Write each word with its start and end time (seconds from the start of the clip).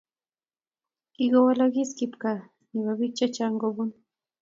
Kikowalakis 1.13 1.91
kipkaa 1.97 2.39
nebo 2.73 2.91
bik 2.99 3.13
chechang 3.17 3.55
kobun 3.61 3.89